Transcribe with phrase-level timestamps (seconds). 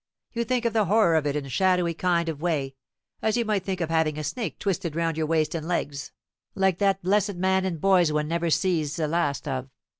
[0.33, 2.73] You think of the horror of it in a shadowy kind of way,
[3.21, 6.11] as you might think of having a snake twisted round your waist and legs,
[6.55, 9.69] like that blessed man and boys one never sees the last of.